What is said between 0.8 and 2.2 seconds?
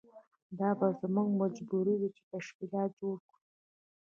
زموږ مجبوري وي